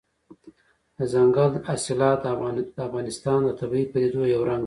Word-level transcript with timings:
دځنګل 0.97 1.51
حاصلات 1.67 2.19
د 2.77 2.81
افغانستان 2.87 3.39
د 3.43 3.49
طبیعي 3.59 3.85
پدیدو 3.91 4.21
یو 4.33 4.41
رنګ 4.49 4.59
دی. 4.59 4.59